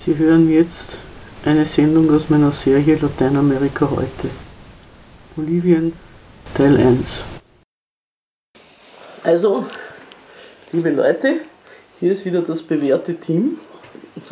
[0.00, 0.98] Sie hören jetzt
[1.44, 4.30] eine Sendung aus meiner Serie Lateinamerika heute.
[5.34, 5.92] Bolivien
[6.54, 7.24] Teil 1.
[9.24, 9.66] Also,
[10.70, 11.40] liebe Leute,
[11.98, 13.58] hier ist wieder das bewährte Team,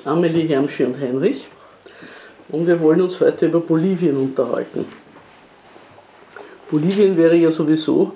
[0.04, 1.48] Amelie, Hermschi und Heinrich.
[2.48, 4.84] Und wir wollen uns heute über Bolivien unterhalten.
[6.70, 8.12] Bolivien wäre ja sowieso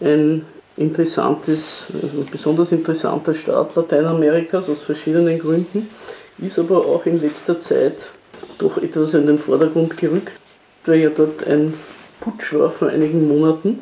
[0.00, 5.88] ein interessantes, ein besonders interessanter Staat Lateinamerikas aus verschiedenen Gründen,
[6.38, 8.10] ist aber auch in letzter Zeit
[8.58, 10.40] doch etwas in den Vordergrund gerückt,
[10.84, 11.74] weil ja dort ein
[12.20, 13.80] Putsch war vor einigen Monaten,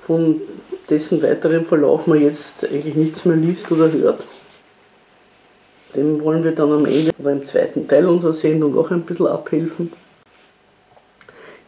[0.00, 0.40] von
[0.88, 4.24] dessen weiterem Verlauf man jetzt eigentlich nichts mehr liest oder hört.
[5.94, 9.26] Dem wollen wir dann am Ende oder im zweiten Teil unserer Sendung auch ein bisschen
[9.26, 9.92] abhelfen.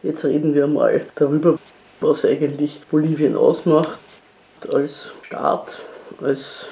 [0.03, 1.59] Jetzt reden wir mal darüber,
[1.99, 3.99] was eigentlich Bolivien ausmacht
[4.71, 5.81] als Staat,
[6.21, 6.67] als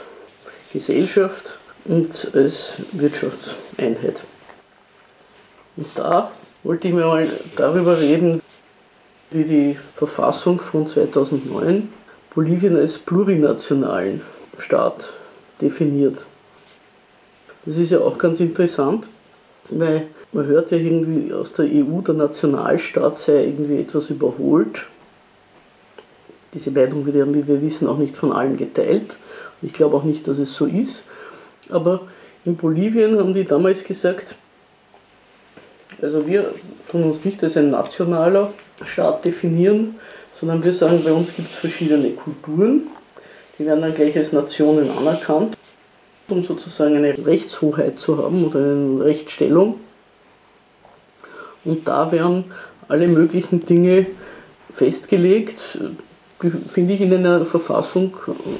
[0.72, 4.24] Gesellschaft und als Wirtschaftseinheit.
[5.76, 6.32] Und da
[6.64, 8.42] wollte ich mir mal darüber reden,
[9.31, 11.90] wie die Verfassung von 2009
[12.34, 14.22] Bolivien als plurinationalen
[14.58, 15.12] Staat
[15.62, 16.26] definiert.
[17.66, 19.08] Das ist ja auch ganz interessant,
[19.70, 24.86] weil man hört ja irgendwie aus der EU, der Nationalstaat sei irgendwie etwas überholt.
[26.53, 29.18] Diese Meinung wird ja, wie wir wissen, auch nicht von allen geteilt.
[29.62, 31.03] Und ich glaube auch nicht, dass es so ist.
[31.70, 32.02] Aber
[32.45, 34.36] in Bolivien haben die damals gesagt,
[36.02, 36.53] also wir
[36.89, 38.53] tun uns nicht als ein nationaler
[38.84, 39.95] Staat definieren,
[40.34, 42.88] sondern wir sagen, bei uns gibt es verschiedene Kulturen,
[43.58, 45.58] die werden dann gleich als Nationen anerkannt,
[46.30, 49.80] um sozusagen eine Rechtshoheit zu haben oder eine Rechtsstellung.
[51.66, 52.45] Und da werden
[52.88, 54.08] alle möglichen Dinge
[54.72, 55.80] festgelegt,
[56.42, 58.16] die finde ich in einer Verfassung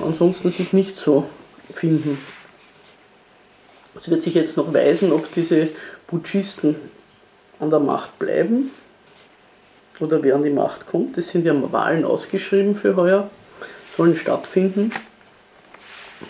[0.05, 1.23] ansonsten sich nicht so
[1.73, 2.17] finden.
[3.95, 5.67] Es wird sich jetzt noch weisen, ob diese
[6.07, 6.75] Putschisten
[7.59, 8.71] an der Macht bleiben
[9.99, 11.17] oder wer an die Macht kommt.
[11.17, 13.30] Es sind ja Wahlen ausgeschrieben für heuer,
[13.97, 14.91] sollen stattfinden.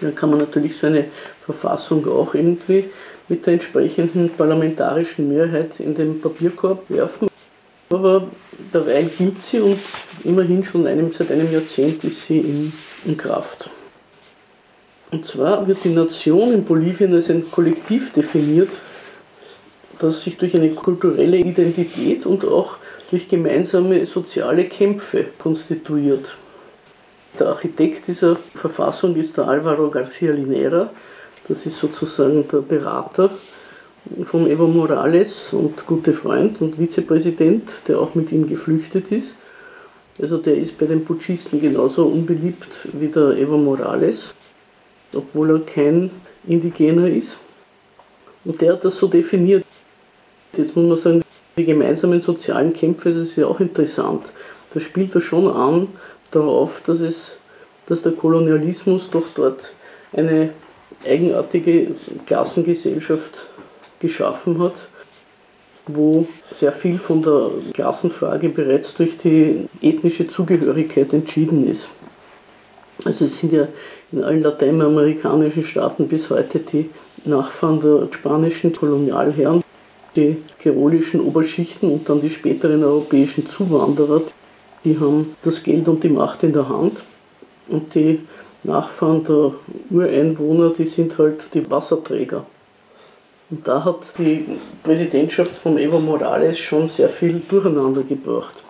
[0.01, 1.05] Dann kann man natürlich so eine
[1.41, 2.85] Verfassung auch irgendwie
[3.27, 7.27] mit der entsprechenden parlamentarischen Mehrheit in den Papierkorb werfen.
[7.89, 8.27] Aber
[8.73, 9.79] derweil gilt sie und
[10.23, 12.73] immerhin schon einem, seit einem Jahrzehnt ist sie in,
[13.05, 13.69] in Kraft.
[15.11, 18.69] Und zwar wird die Nation in Bolivien als ein Kollektiv definiert,
[19.97, 22.77] das sich durch eine kulturelle Identität und auch
[23.09, 26.35] durch gemeinsame soziale Kämpfe konstituiert.
[27.39, 30.91] Der Architekt dieser Verfassung ist der Álvaro García Linera.
[31.47, 33.31] Das ist sozusagen der Berater
[34.23, 39.35] von Evo Morales und guter Freund und Vizepräsident, der auch mit ihm geflüchtet ist.
[40.21, 44.35] Also der ist bei den Putschisten genauso unbeliebt wie der Evo Morales,
[45.13, 46.11] obwohl er kein
[46.47, 47.37] Indigener ist.
[48.45, 49.65] Und der hat das so definiert.
[50.55, 51.23] Jetzt muss man sagen,
[51.57, 54.31] die gemeinsamen sozialen Kämpfe, das ist ja auch interessant.
[54.73, 55.87] Da spielt er schon an
[56.31, 57.37] darauf, dass, es,
[57.87, 59.73] dass der Kolonialismus doch dort
[60.13, 60.51] eine
[61.05, 61.95] eigenartige
[62.25, 63.47] Klassengesellschaft
[63.99, 64.87] geschaffen hat,
[65.87, 71.89] wo sehr viel von der Klassenfrage bereits durch die ethnische Zugehörigkeit entschieden ist.
[73.05, 73.67] Also es sind ja
[74.11, 76.89] in allen lateinamerikanischen Staaten bis heute die
[77.25, 79.63] Nachfahren der spanischen Kolonialherren,
[80.15, 84.21] die tirolischen Oberschichten und dann die späteren europäischen Zuwanderer,
[84.83, 87.03] die haben das Geld und die Macht in der Hand
[87.67, 88.21] und die
[88.63, 89.53] Nachfahren der
[89.89, 92.45] Ureinwohner, die sind halt die Wasserträger.
[93.49, 94.45] Und da hat die
[94.83, 98.63] Präsidentschaft von Evo Morales schon sehr viel durcheinander gebracht.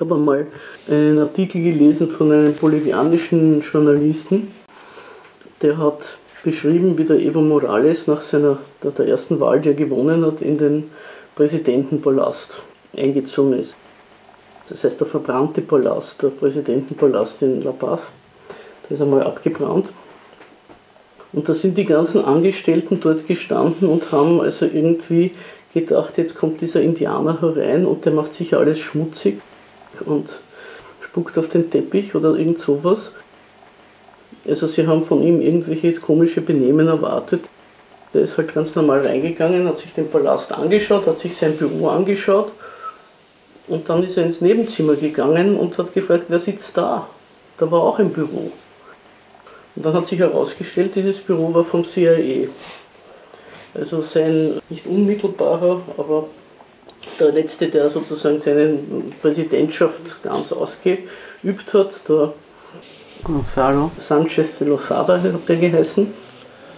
[0.00, 0.46] Ich habe einmal
[0.88, 4.50] einen Artikel gelesen von einem bolivianischen Journalisten,
[5.60, 9.74] der hat beschrieben, wie der Evo Morales nach seiner, der, der ersten Wahl, die er
[9.74, 10.90] gewonnen hat, in den
[11.34, 12.62] Präsidentenpalast
[12.96, 13.76] eingezogen ist.
[14.70, 18.10] Das heißt der verbrannte Palast, der Präsidentenpalast in La Paz.
[18.88, 19.92] Der ist einmal abgebrannt.
[21.34, 25.32] Und da sind die ganzen Angestellten dort gestanden und haben also irgendwie
[25.74, 29.42] gedacht, jetzt kommt dieser Indianer herein und der macht sicher alles schmutzig
[30.02, 30.38] und
[31.00, 33.12] spuckt auf den Teppich oder irgend sowas.
[34.46, 37.48] Also sie haben von ihm irgendwelches komische Benehmen erwartet.
[38.14, 41.88] Der ist halt ganz normal reingegangen, hat sich den Palast angeschaut, hat sich sein Büro
[41.88, 42.52] angeschaut
[43.68, 47.06] und dann ist er ins Nebenzimmer gegangen und hat gefragt, wer sitzt da?
[47.56, 48.50] Da war auch ein Büro.
[49.76, 52.48] Und dann hat sich herausgestellt, dieses Büro war vom CIA.
[53.72, 56.26] Also sein nicht unmittelbarer, aber
[57.18, 58.78] der letzte, der sozusagen seine
[59.22, 62.32] Präsidentschaft ganz ausgeübt hat, der
[63.22, 66.12] Gonzalo Sanchez de Lozada hat der geheißen,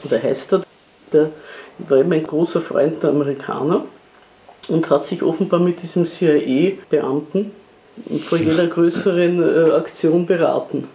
[0.04, 0.62] oder heißt er.
[1.12, 1.30] Der
[1.78, 3.84] war eben ein großer Freund der Amerikaner
[4.68, 7.52] und hat sich offenbar mit diesem CIA-Beamten
[8.24, 10.88] vor jeder größeren äh, Aktion beraten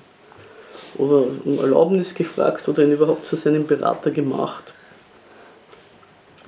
[0.97, 4.73] oder um Erlaubnis gefragt oder ihn überhaupt zu seinem Berater gemacht.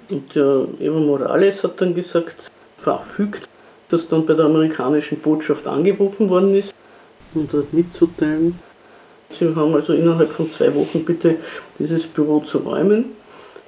[0.09, 2.48] Und der Evo Morales hat dann gesagt,
[2.81, 3.47] verfügt,
[3.89, 6.73] dass dann bei der amerikanischen Botschaft angerufen worden ist,
[7.33, 8.57] um dort mitzuteilen.
[9.29, 11.37] Sie haben also innerhalb von zwei Wochen bitte
[11.77, 13.05] dieses Büro zu räumen,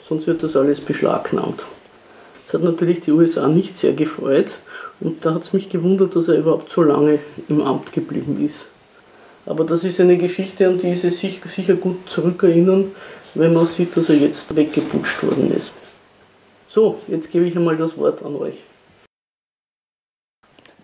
[0.07, 1.65] sonst wird das alles beschlagnahmt.
[2.45, 4.59] Das hat natürlich die USA nicht sehr gefreut
[4.99, 8.65] und da hat es mich gewundert, dass er überhaupt so lange im Amt geblieben ist.
[9.45, 12.91] Aber das ist eine Geschichte, an die Sie sich sicher gut zurückerinnern,
[13.33, 15.73] wenn man sieht, dass er jetzt weggeputscht worden ist.
[16.67, 18.57] So, jetzt gebe ich einmal das Wort an euch.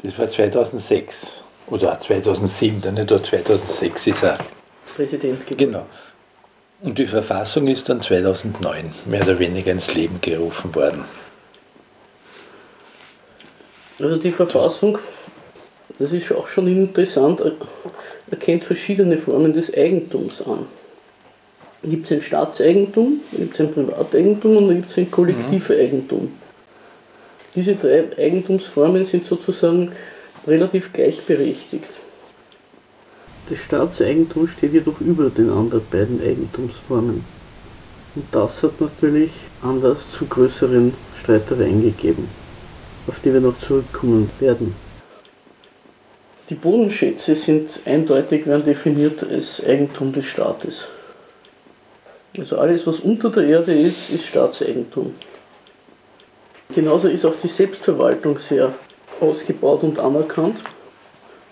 [0.07, 1.27] Das war 2006
[1.69, 4.37] oder 2007, dann nicht, 2006 ist er
[4.95, 5.57] Präsident geworden.
[5.57, 5.85] Genau.
[6.81, 11.03] Und die Verfassung ist dann 2009 mehr oder weniger ins Leben gerufen worden.
[13.99, 14.97] Also die Verfassung,
[15.99, 17.43] das ist auch schon interessant,
[18.31, 20.67] erkennt verschiedene Formen des Eigentums an.
[21.81, 25.11] Da gibt es ein Staatseigentum, da gibt es ein Privateigentum und da gibt es ein
[25.11, 26.31] Kollektiveigentum.
[27.57, 29.91] Diese drei Eigentumsformen sind sozusagen
[30.45, 31.89] relativ gleichberechtigt.
[33.49, 37.25] Das Staatseigentum steht jedoch über den anderen beiden Eigentumsformen.
[38.13, 39.31] Und das hat natürlich
[39.63, 42.29] Anlass zu größeren Streitereien gegeben,
[43.07, 44.75] auf die wir noch zurückkommen werden.
[46.51, 50.89] Die Bodenschätze sind eindeutig werden definiert als Eigentum des Staates.
[52.37, 55.15] Also alles, was unter der Erde ist, ist Staatseigentum.
[56.73, 58.73] Genauso ist auch die Selbstverwaltung sehr
[59.19, 60.63] ausgebaut und anerkannt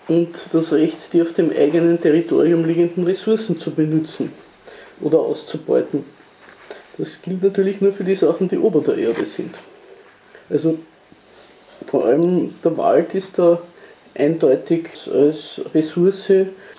[0.08, 4.32] und das Recht, die auf dem eigenen Territorium liegenden Ressourcen zu benutzen
[5.00, 6.04] oder auszubeuten.
[6.98, 9.54] Das gilt natürlich nur für die Sachen, die ober der Erde sind.
[10.48, 10.78] Also
[11.86, 13.60] vor allem der Wald ist da
[14.14, 16.32] eindeutig als Ressource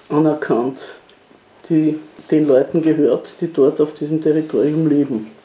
[0.10, 0.80] anerkannt,
[1.70, 2.00] die
[2.32, 5.37] den Leuten gehört, die dort auf diesem Territorium leben.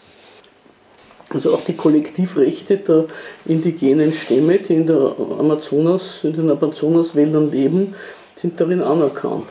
[1.33, 3.07] Also auch die Kollektivrechte der
[3.47, 7.95] indigenen Stämme, die in, der Amazonas, in den Amazonaswäldern leben,
[8.35, 9.47] sind darin anerkannt.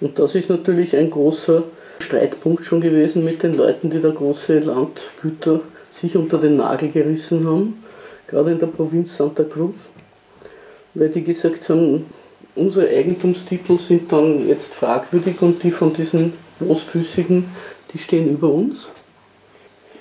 [0.00, 1.62] Und das ist natürlich ein großer
[2.00, 5.60] Streitpunkt schon gewesen mit den Leuten, die da große Landgüter
[5.90, 7.82] sich unter den Nagel gerissen haben,
[8.26, 9.76] gerade in der Provinz Santa Cruz,
[10.94, 12.06] weil die gesagt haben,
[12.54, 17.44] unsere Eigentumstitel sind dann jetzt fragwürdig und die von diesen Bloßfüßigen,
[17.92, 18.88] die stehen über uns.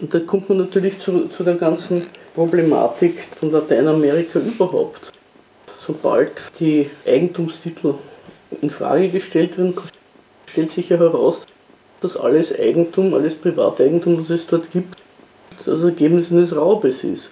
[0.01, 5.11] Und da kommt man natürlich zu, zu der ganzen Problematik von Lateinamerika überhaupt.
[5.77, 7.93] Sobald die Eigentumstitel
[8.61, 9.75] in Frage gestellt werden,
[10.49, 11.45] stellt sich ja heraus,
[12.01, 14.97] dass alles Eigentum, alles Privateigentum, was es dort gibt,
[15.63, 17.29] das Ergebnis eines Raubes ist.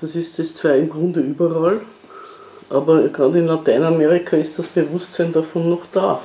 [0.00, 1.82] Das ist das zwar im Grunde überall,
[2.70, 6.22] aber gerade in Lateinamerika ist das Bewusstsein davon noch da,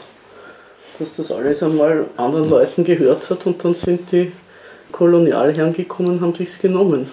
[0.98, 4.32] dass das alles einmal anderen Leuten gehört hat und dann sind die
[4.92, 7.10] Kolonialherren gekommen haben sich's genommen.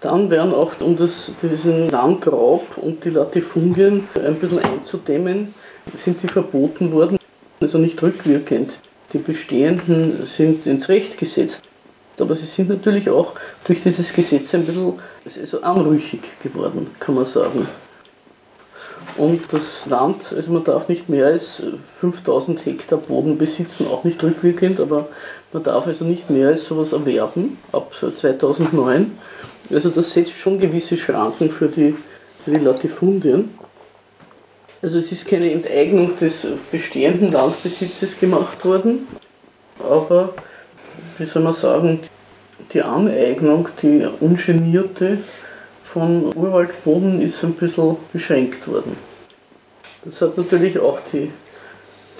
[0.00, 5.54] Dann werden auch, um das, diesen Landraub und die Latifundien ein bisschen einzudämmen,
[5.94, 7.18] sind die verboten worden,
[7.60, 8.80] also nicht rückwirkend.
[9.12, 11.62] Die bestehenden sind ins Recht gesetzt.
[12.18, 17.24] Aber sie sind natürlich auch durch dieses Gesetz ein bisschen also anrüchig geworden, kann man
[17.24, 17.66] sagen.
[19.16, 21.62] Und das Land, also man darf nicht mehr als
[22.00, 25.08] 5000 Hektar Boden besitzen, auch nicht rückwirkend, aber
[25.52, 29.12] man darf also nicht mehr als sowas erwerben ab 2009.
[29.72, 31.94] Also das setzt schon gewisse Schranken für die,
[32.44, 33.50] für die Latifundien.
[34.82, 39.08] Also es ist keine Enteignung des bestehenden Landbesitzes gemacht worden,
[39.82, 40.34] aber
[41.16, 42.00] wie soll man sagen,
[42.72, 45.18] die Aneignung, die ungenierte
[45.86, 48.96] von Urwaldboden ist ein bisschen beschränkt worden.
[50.04, 51.30] Das hat natürlich auch die,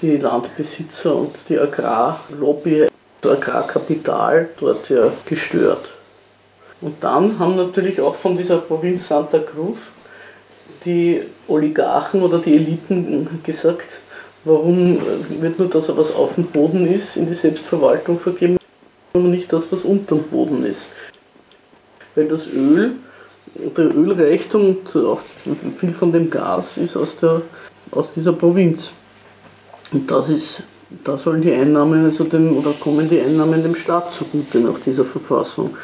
[0.00, 2.87] die Landbesitzer und die Agrarlobby,
[3.20, 5.94] das Agrarkapital dort ja gestört.
[6.80, 9.90] Und dann haben natürlich auch von dieser Provinz Santa Cruz
[10.85, 14.00] die Oligarchen oder die Eliten gesagt,
[14.44, 15.00] warum
[15.40, 18.58] wird nur das, was auf dem Boden ist, in die Selbstverwaltung vergeben
[19.12, 20.87] und nicht das, was unter dem Boden ist.
[22.14, 22.94] Weil das Öl
[23.76, 25.20] der Ölreichtum und auch
[25.76, 27.42] viel von dem Gas ist aus, der,
[27.90, 28.92] aus dieser Provinz.
[29.92, 30.62] Und das ist,
[31.04, 35.04] da sollen die Einnahmen, also dem, oder kommen die Einnahmen dem Staat zugute nach dieser
[35.04, 35.76] Verfassung.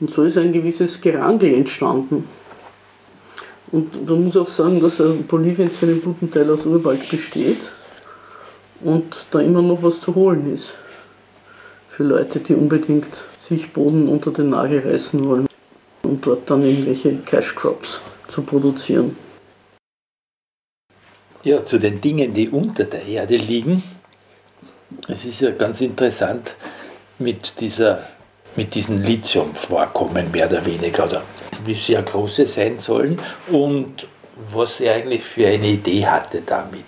[0.00, 2.28] Und so ist ein gewisses Gerangel entstanden.
[3.70, 7.60] Und man muss auch sagen, dass Bolivien zu einem guten Teil aus Urwald besteht
[8.80, 10.72] und da immer noch was zu holen ist.
[11.98, 15.48] für Leute, die unbedingt sich Boden unter den Nagel reißen wollen
[16.02, 19.16] und dort dann irgendwelche Cash Crops zu produzieren.
[21.44, 23.82] Ja, zu den Dingen, die unter der Erde liegen.
[25.06, 26.54] Es ist ja ganz interessant
[27.18, 28.02] mit, dieser,
[28.56, 31.22] mit diesen Lithiumvorkommen mehr oder weniger, oder
[31.64, 34.06] wie sehr große sein sollen und
[34.52, 36.84] was er eigentlich für eine Idee hatte damit.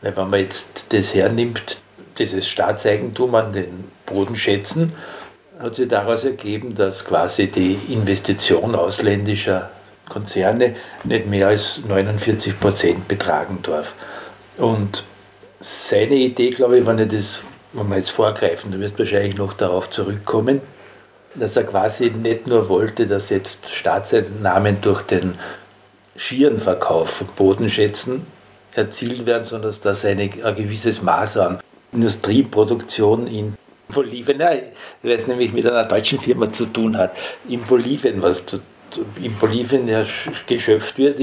[0.00, 1.80] Wenn man jetzt das hernimmt,
[2.18, 4.92] dieses Staatseigentum an den Bodenschätzen,
[5.58, 9.70] hat sich daraus ergeben, dass quasi die Investition ausländischer
[10.08, 13.94] Konzerne nicht mehr als 49 Prozent betragen darf.
[14.56, 15.04] Und
[15.60, 17.40] seine Idee, glaube ich, wenn ich das,
[17.72, 20.60] wenn wir jetzt vorgreifen, du wirst wahrscheinlich noch darauf zurückkommen,
[21.34, 25.34] dass er quasi nicht nur wollte, dass jetzt Staatseinnahmen durch den
[26.16, 28.26] Schierenverkauf von Bodenschätzen
[28.74, 31.60] erzielt werden, sondern dass eine, ein gewisses Maß an
[31.92, 33.54] Industrieproduktion in
[33.92, 34.52] Bolivien, ja,
[35.02, 37.16] weil es nämlich mit einer deutschen Firma zu tun hat,
[37.48, 38.60] in Bolivien was zu,
[39.22, 40.04] in Bolivien ja
[40.46, 41.20] geschöpft wird.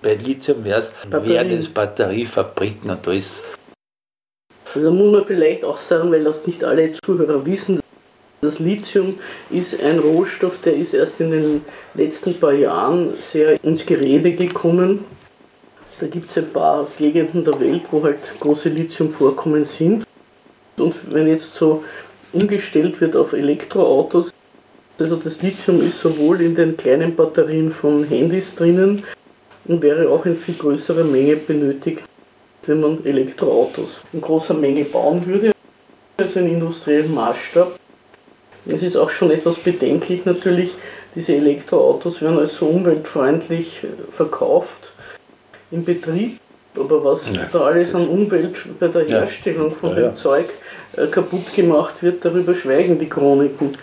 [0.00, 3.42] Bei Lithium wäre es wären es Batteriefabriken und da ist.
[4.74, 7.80] Also da muss man vielleicht auch sagen, weil das nicht alle Zuhörer wissen,
[8.40, 9.18] das Lithium
[9.50, 15.04] ist ein Rohstoff, der ist erst in den letzten paar Jahren sehr ins Gerede gekommen.
[15.98, 20.04] Da gibt es ein paar Gegenden der Welt, wo halt große Lithiumvorkommen sind.
[20.80, 21.84] Und wenn jetzt so
[22.32, 24.32] umgestellt wird auf Elektroautos,
[24.98, 29.04] also das Lithium ist sowohl in den kleinen Batterien von Handys drinnen
[29.66, 32.02] und wäre auch in viel größerer Menge benötigt,
[32.66, 35.52] wenn man Elektroautos in großer Menge bauen würde,
[36.16, 37.78] also in industriellen Maßstab.
[38.66, 40.74] Es ist auch schon etwas bedenklich natürlich,
[41.14, 44.92] diese Elektroautos werden als so umweltfreundlich verkauft
[45.70, 46.38] im Betrieb.
[46.78, 47.46] Aber was ja.
[47.50, 50.46] da alles an Umwelt bei der Herstellung von ja, dem Zeug
[50.96, 53.76] äh, kaputt gemacht wird, darüber schweigen die Chroniken.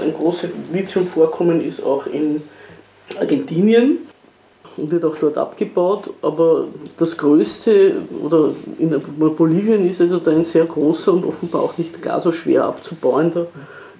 [0.00, 2.42] Ein großes Lithiumvorkommen ist auch in
[3.18, 3.98] Argentinien
[4.76, 9.00] und wird auch dort abgebaut, aber das größte, oder in
[9.36, 13.48] Bolivien ist also da ein sehr großer und offenbar auch nicht gar so schwer abzubauender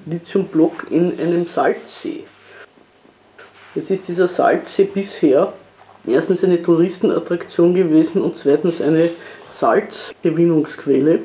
[0.06, 2.24] Lithiumblock in einem Salzsee.
[3.74, 5.52] Jetzt ist dieser Salzsee bisher
[6.06, 9.10] erstens eine Touristenattraktion gewesen und zweitens eine
[9.50, 11.20] Salzgewinnungsquelle.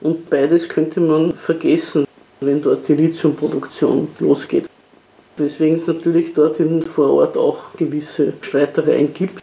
[0.00, 2.06] Und beides könnte man vergessen,
[2.40, 4.68] wenn dort die Lithiumproduktion losgeht.
[5.36, 9.42] Weswegen es natürlich dort in, vor Ort auch gewisse Streitereien gibt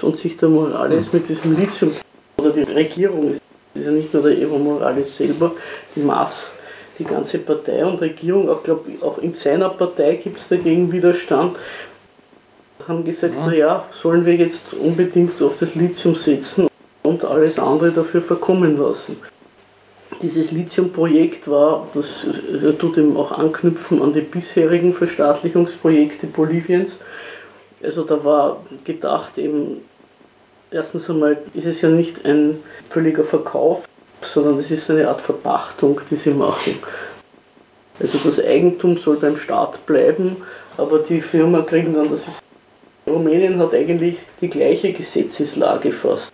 [0.00, 1.92] und sich der Morales mit diesem Lithium
[2.38, 5.52] oder die Regierung, es ist ja nicht nur der Evo Morales selber,
[5.94, 6.50] die Maß,
[6.98, 11.56] die ganze Partei und Regierung, auch, glaub, auch in seiner Partei gibt es dagegen Widerstand,
[12.88, 13.46] haben gesagt, ja.
[13.46, 16.68] naja, sollen wir jetzt unbedingt auf das Lithium setzen
[17.02, 19.16] und alles andere dafür verkommen lassen.
[20.20, 22.26] Dieses Lithium-Projekt war, das
[22.78, 26.98] tut eben auch anknüpfen an die bisherigen Verstaatlichungsprojekte Boliviens.
[27.82, 29.78] Also da war gedacht eben,
[30.70, 33.84] erstens einmal ist es ja nicht ein völliger Verkauf,
[34.20, 36.78] sondern es ist eine Art Verpachtung, die sie machen.
[37.98, 40.36] Also das Eigentum soll beim Staat bleiben,
[40.76, 42.41] aber die Firma kriegen dann, das
[43.12, 46.32] Rumänien hat eigentlich die gleiche Gesetzeslage fast,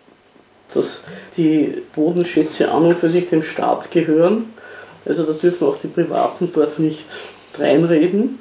[0.73, 1.01] dass
[1.37, 4.53] die Bodenschätze an und für sich dem Staat gehören.
[5.05, 7.21] Also da dürfen auch die Privaten dort nicht
[7.59, 8.39] reinreden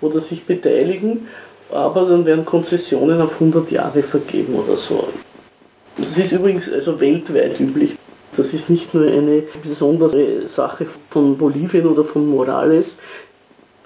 [0.00, 1.28] oder sich beteiligen,
[1.70, 5.08] aber dann werden Konzessionen auf 100 Jahre vergeben oder so.
[5.96, 7.96] Das ist übrigens also weltweit üblich.
[8.36, 12.98] Das ist nicht nur eine besondere Sache von Bolivien oder von Morales,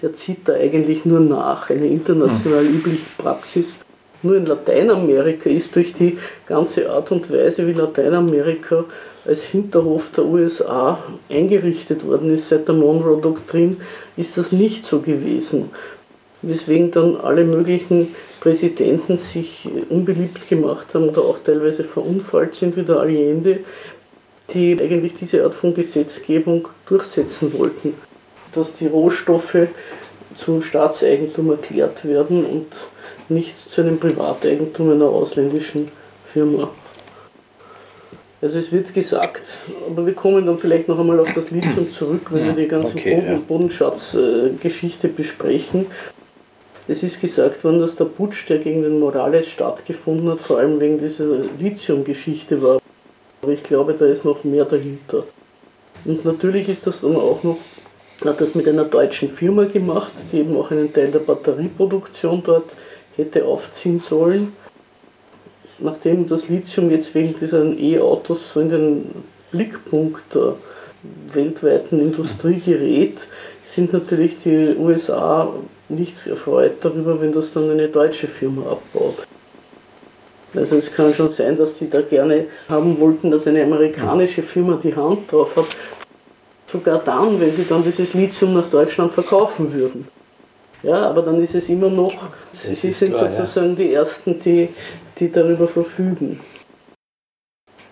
[0.03, 2.75] der zieht da eigentlich nur nach, eine international hm.
[2.75, 3.77] übliche Praxis.
[4.23, 8.85] Nur in Lateinamerika ist durch die ganze Art und Weise, wie Lateinamerika
[9.25, 13.79] als Hinterhof der USA eingerichtet worden ist seit der Monroe-Doktrin,
[14.17, 15.71] ist das nicht so gewesen.
[16.43, 22.83] Weswegen dann alle möglichen Präsidenten sich unbeliebt gemacht haben oder auch teilweise verunfallt sind wie
[22.83, 23.61] der Allende,
[24.53, 27.95] die eigentlich diese Art von Gesetzgebung durchsetzen wollten
[28.55, 29.69] dass die Rohstoffe
[30.37, 32.67] zum Staatseigentum erklärt werden und
[33.29, 35.91] nicht zu einem Privateigentum einer ausländischen
[36.25, 36.71] Firma.
[38.43, 39.43] Also es wird gesagt,
[39.87, 42.97] aber wir kommen dann vielleicht noch einmal auf das Lithium zurück, wenn wir die ganze
[42.97, 43.39] okay, Boden, ja.
[43.47, 45.87] Bodenschatzgeschichte besprechen.
[46.89, 50.81] Es ist gesagt worden, dass der Putsch, der gegen den Morales stattgefunden hat, vor allem
[50.81, 51.27] wegen dieser
[51.59, 52.81] Lithium-Geschichte war.
[53.43, 55.25] Aber ich glaube, da ist noch mehr dahinter.
[56.07, 57.59] Und natürlich ist das dann auch noch
[58.25, 62.77] hat das mit einer deutschen Firma gemacht, die eben auch einen Teil der Batterieproduktion dort
[63.17, 64.53] hätte aufziehen sollen.
[65.79, 69.11] Nachdem das Lithium jetzt wegen dieser E-Autos so in den
[69.51, 70.57] Blickpunkt der
[71.33, 73.27] weltweiten Industrie gerät,
[73.65, 75.53] sind natürlich die USA
[75.89, 79.27] nicht erfreut darüber, wenn das dann eine deutsche Firma abbaut.
[80.55, 84.79] Also es kann schon sein, dass die da gerne haben wollten, dass eine amerikanische Firma
[84.83, 85.69] die Hand drauf hat,
[86.71, 90.09] sogar dann, wenn sie dann dieses Lithium nach Deutschland verkaufen würden.
[90.83, 92.15] Ja, aber dann ist es immer noch,
[92.51, 93.75] das sie sind klar, sozusagen ja.
[93.75, 94.71] die Ersten, die,
[95.19, 96.41] die darüber verfügen.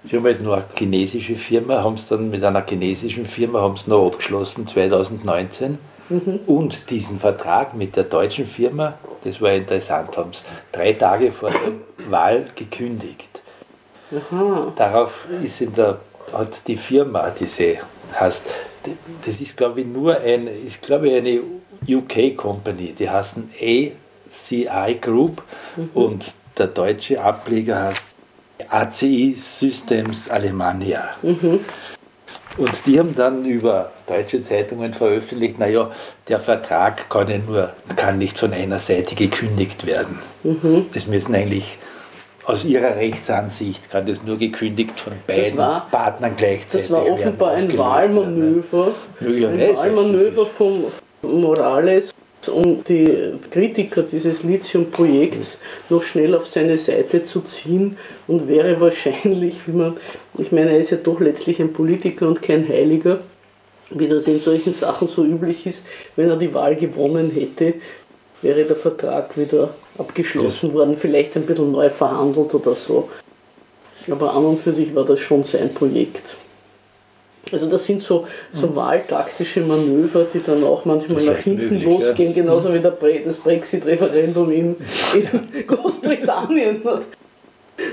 [0.05, 3.75] Sie haben halt nur eine chinesische Firma, haben es dann mit einer chinesischen Firma haben
[3.75, 5.79] es noch abgeschlossen 2019.
[6.09, 6.41] Mhm.
[6.47, 8.95] Und diesen Vertrag mit der deutschen Firma,
[9.25, 10.43] das war interessant, haben es
[10.73, 13.43] drei Tage vor der Wahl gekündigt.
[14.11, 14.73] Aha.
[14.75, 15.99] Darauf ist in der,
[16.33, 17.77] hat die Firma, diese
[18.19, 18.45] heißt,
[19.25, 21.41] das ist glaube ich nur ein, ist glaube ich eine
[21.87, 25.43] UK Company, die heißen ACI Group
[25.77, 25.91] mhm.
[25.95, 28.07] und der deutsche Ableger heißt
[28.69, 31.11] ACI Systems Alemannia.
[31.23, 31.61] Mhm.
[32.57, 35.93] Und die haben dann über deutsche Zeitungen veröffentlicht, naja,
[36.27, 40.19] der Vertrag kann, ja nur, kann nicht von einer Seite gekündigt werden.
[40.43, 40.87] Mhm.
[40.93, 41.79] Es müssen eigentlich
[42.49, 46.89] aus ihrer Rechtsansicht kann das nur gekündigt von beiden war, Partnern gleichzeitig.
[46.89, 48.93] Das war offenbar ein Wahlmanöver.
[49.21, 50.85] Ein Wahlmanöver von
[51.23, 52.11] Morales
[52.51, 55.59] um die Kritiker dieses Lithium-Projekts
[55.91, 59.99] noch schnell auf seine Seite zu ziehen und wäre wahrscheinlich, wie man,
[60.39, 63.19] ich meine, er ist ja doch letztlich ein Politiker und kein Heiliger,
[63.91, 65.85] wie das in solchen Sachen so üblich ist,
[66.17, 67.75] wenn er die Wahl gewonnen hätte,
[68.41, 73.09] wäre der Vertrag wieder abgeschlossen worden, vielleicht ein bisschen neu verhandelt oder so.
[74.11, 76.37] Aber an und für sich war das schon sein Projekt.
[77.53, 78.77] Also das sind so, so mhm.
[78.77, 82.43] wahltaktische Manöver, die dann auch manchmal nach hinten möglich, losgehen, ja.
[82.43, 84.77] genauso wie der Bre das Brexit-Referendum in,
[85.15, 86.83] in Großbritannien.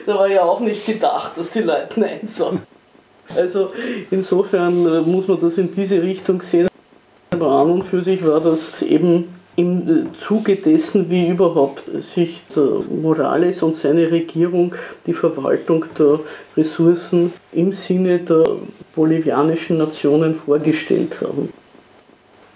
[0.05, 2.61] Da war ja auch nicht gedacht, dass die Leute Nein sagen.
[3.35, 3.71] Also
[4.11, 6.67] insofern äh, muss man das in diese Richtung sehen.
[7.31, 12.43] Aber an und für sich war das eben im Zuge dessen, wie überhaupt sich
[12.89, 16.19] Morales und seine Regierung die Verwaltung der
[16.57, 18.43] Ressourcen im Sinne der
[18.95, 21.49] bolivianischen Nationen vorgestellt haben.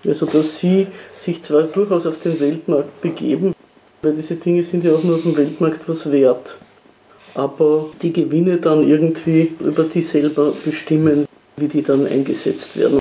[0.06, 3.54] Also dass sie sich zwar durchaus auf den Weltmarkt begeben,
[4.02, 6.58] weil diese Dinge sind ja auch nur auf dem Weltmarkt was wert,
[7.34, 11.26] aber die Gewinne dann irgendwie über die selber bestimmen,
[11.58, 13.00] wie die dann eingesetzt werden.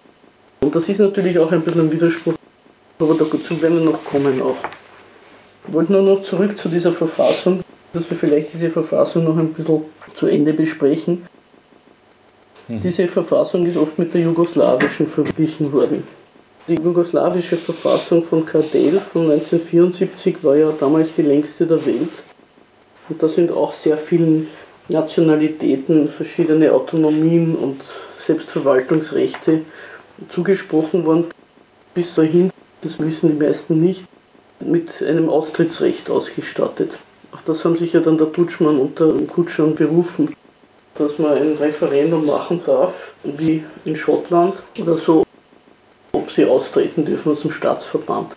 [0.60, 2.34] Und das ist natürlich auch ein bisschen ein Widerspruch
[2.98, 4.56] aber dazu werden wir noch kommen auch.
[5.66, 7.60] Ich wollte nur noch zurück zu dieser Verfassung,
[7.92, 9.82] dass wir vielleicht diese Verfassung noch ein bisschen
[10.14, 11.26] zu Ende besprechen.
[12.68, 12.80] Mhm.
[12.80, 16.02] Diese Verfassung ist oft mit der jugoslawischen verglichen worden.
[16.68, 22.22] Die jugoslawische Verfassung von Kardel von 1974 war ja damals die längste der Welt.
[23.08, 24.48] Und da sind auch sehr vielen
[24.88, 27.80] Nationalitäten verschiedene Autonomien und
[28.18, 29.62] Selbstverwaltungsrechte
[30.28, 31.26] zugesprochen worden.
[31.94, 32.50] Bis dahin
[32.82, 34.04] das wissen die meisten nicht,
[34.60, 36.98] mit einem Austrittsrecht ausgestattet.
[37.32, 40.34] Auf das haben sich ja dann der Dutschmann und der Kutschan berufen,
[40.94, 45.24] dass man ein Referendum machen darf, wie in Schottland oder so,
[46.12, 48.34] ob sie austreten dürfen aus dem Staatsverband.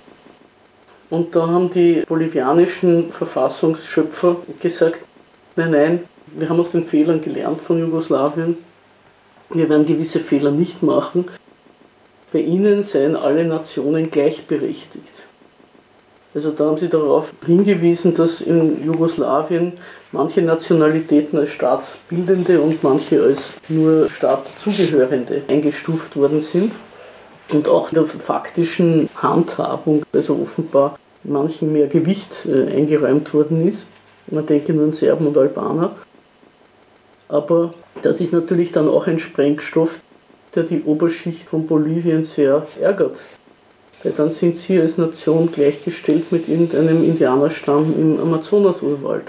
[1.10, 5.02] Und da haben die bolivianischen Verfassungsschöpfer gesagt,
[5.56, 8.58] nein, nein, wir haben aus den Fehlern gelernt von Jugoslawien,
[9.50, 11.26] wir werden gewisse Fehler nicht machen,
[12.32, 15.24] bei ihnen seien alle Nationen gleichberechtigt.
[16.34, 19.74] Also da haben sie darauf hingewiesen, dass in Jugoslawien
[20.14, 26.72] manche Nationalitäten als Staatsbildende und manche als nur Staatzugehörende eingestuft worden sind.
[27.50, 33.86] Und auch der faktischen Handhabung, also offenbar manchen mehr Gewicht äh, eingeräumt worden ist.
[34.28, 35.96] Man denke nur an Serben und Albaner.
[37.28, 40.00] Aber das ist natürlich dann auch ein Sprengstoff,
[40.56, 43.20] der die Oberschicht von Bolivien sehr ärgert.
[44.04, 49.26] Weil dann sind sie als Nation gleichgestellt mit irgendeinem Indianerstamm im Amazonas-Urwald.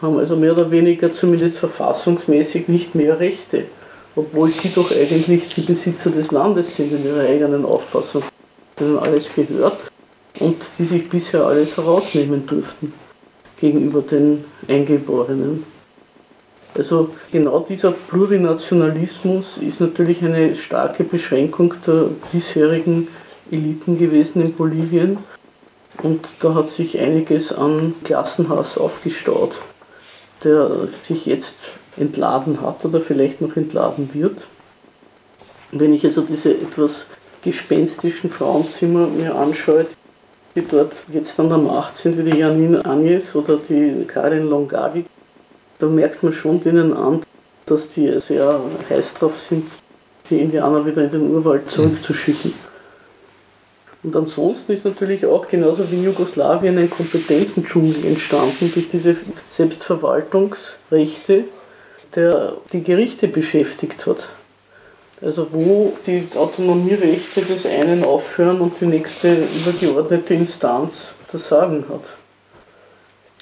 [0.00, 3.64] Haben also mehr oder weniger zumindest verfassungsmäßig nicht mehr Rechte,
[4.14, 8.22] obwohl sie doch eigentlich die Besitzer des Landes sind in ihrer eigenen Auffassung,
[8.78, 9.78] denen alles gehört
[10.40, 12.92] und die sich bisher alles herausnehmen dürften
[13.58, 15.64] gegenüber den Eingeborenen.
[16.78, 23.08] Also genau dieser Plurinationalismus ist natürlich eine starke Beschränkung der bisherigen
[23.50, 25.18] Eliten gewesen in Bolivien.
[26.02, 29.60] Und da hat sich einiges an Klassenhass aufgestaut,
[30.44, 31.56] der sich jetzt
[31.96, 34.46] entladen hat oder vielleicht noch entladen wird.
[35.72, 37.06] Wenn ich also diese etwas
[37.42, 39.86] gespenstischen Frauenzimmer mir anschaue,
[40.54, 45.04] die dort jetzt an der Macht sind, wie die Janine Agnes oder die Karin Longavi,
[45.78, 47.22] da merkt man schon denen an,
[47.66, 49.70] dass die sehr heiß drauf sind,
[50.30, 52.54] die Indianer wieder in den Urwald zurückzuschicken.
[54.02, 59.16] Und ansonsten ist natürlich auch genauso wie in Jugoslawien ein Kompetenzendschungel entstanden durch diese
[59.50, 61.44] Selbstverwaltungsrechte,
[62.14, 64.28] der die Gerichte beschäftigt hat.
[65.20, 72.16] Also wo die Autonomierechte des einen aufhören und die nächste übergeordnete Instanz das Sagen hat.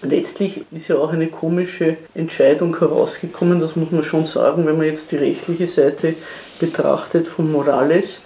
[0.04, 4.86] Letztlich ist ja auch eine komische Entscheidung herausgekommen, das muss man schon sagen, wenn man
[4.86, 6.14] jetzt die rechtliche Seite
[6.60, 8.20] betrachtet von Morales.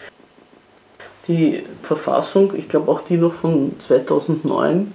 [1.28, 4.92] Die Verfassung, ich glaube auch die noch von 2009,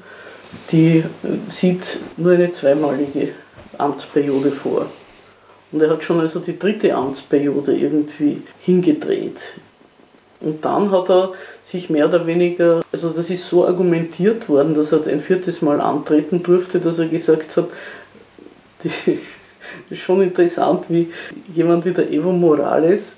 [0.72, 1.06] die
[1.48, 3.30] sieht nur eine zweimalige
[3.78, 4.88] Amtsperiode vor.
[5.72, 9.54] Und er hat schon also die dritte Amtsperiode irgendwie hingedreht.
[10.44, 11.32] Und dann hat er
[11.64, 15.80] sich mehr oder weniger, also das ist so argumentiert worden, dass er ein viertes Mal
[15.80, 17.68] antreten durfte, dass er gesagt hat,
[18.84, 18.90] die,
[19.90, 21.12] das ist schon interessant, wie
[21.54, 23.16] jemand wie der Evo Morales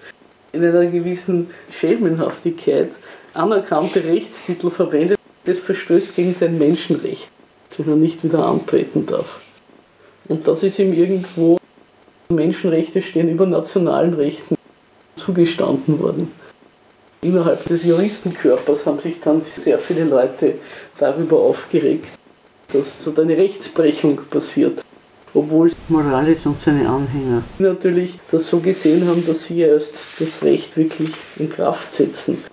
[0.51, 2.91] in einer gewissen Schelmenhaftigkeit
[3.33, 7.29] anerkannte Rechtstitel verwendet, das verstößt gegen sein Menschenrecht,
[7.77, 9.39] wenn er nicht wieder antreten darf.
[10.27, 11.57] Und das ist ihm irgendwo,
[12.29, 14.55] Menschenrechte stehen über nationalen Rechten
[15.15, 16.44] zugestanden worden
[17.25, 20.55] innerhalb des Juristenkörpers haben sich dann sehr viele Leute
[20.97, 22.07] darüber aufgeregt,
[22.71, 24.81] dass so eine Rechtsbrechung passiert.
[25.33, 30.77] Obwohl Morales und seine Anhänger natürlich das so gesehen haben, dass sie erst das Recht
[30.77, 32.43] wirklich in Kraft setzen.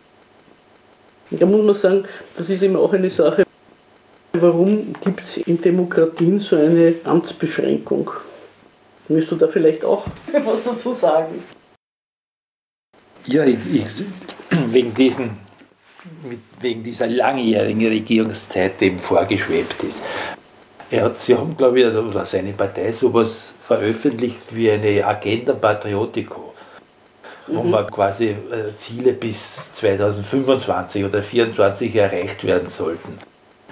[1.31, 2.05] Da muss man sagen,
[2.37, 3.45] das ist eben auch eine Sache,
[4.33, 8.11] warum gibt es in Demokratien so eine Amtsbeschränkung?
[9.09, 10.07] Müsst du da vielleicht auch
[10.45, 11.43] was dazu sagen?
[13.27, 13.85] Ja, ich, ich,
[14.73, 15.39] wegen, diesen,
[16.61, 20.03] wegen dieser langjährigen Regierungszeit dem vorgeschwebt ist.
[20.91, 26.53] Er hat, sie haben, glaube ich, oder seine Partei sowas veröffentlicht wie eine Agenda Patriotico,
[27.47, 27.57] mhm.
[27.57, 33.19] wo man quasi äh, Ziele bis 2025 oder 2024 erreicht werden sollten.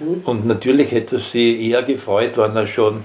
[0.01, 0.23] Mhm.
[0.25, 3.05] Und natürlich hätte es sie eher gefreut, wenn er schon,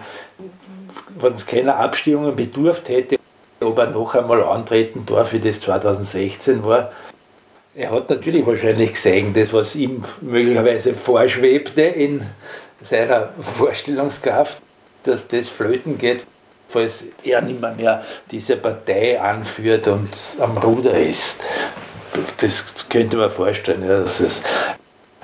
[1.20, 3.18] wenn es keiner Abstimmungen bedurft hätte,
[3.60, 6.92] ob er noch einmal antreten darf, wie das 2016 war.
[7.78, 12.26] Er hat natürlich wahrscheinlich gesehen, das, was ihm möglicherweise vorschwebte in
[12.82, 14.62] seiner Vorstellungskraft,
[15.04, 16.26] dass das flöten geht,
[16.70, 20.10] falls er nicht mehr, mehr diese Partei anführt und
[20.40, 21.42] am Ruder ist.
[22.38, 23.82] Das könnte man vorstellen.
[23.82, 24.42] Ja, dass es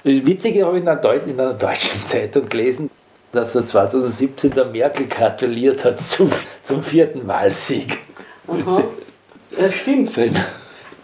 [0.04, 2.90] das Witzige habe ich in einer, in einer deutschen Zeitung gelesen,
[3.32, 6.30] dass er 2017 der Merkel gratuliert hat zum,
[6.64, 8.00] zum vierten Wahlsieg.
[8.48, 8.84] Aha.
[9.58, 10.12] Ja, stimmt.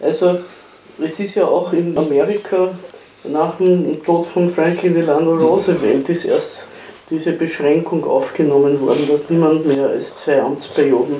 [0.00, 0.40] Also
[1.00, 2.70] es ist ja auch in Amerika
[3.24, 6.66] nach dem Tod von Franklin Delano Roosevelt ist erst
[7.10, 11.16] diese Beschränkung aufgenommen worden, dass niemand mehr als zwei Amtsperioden